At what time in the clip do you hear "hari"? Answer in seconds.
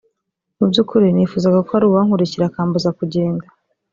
1.75-1.85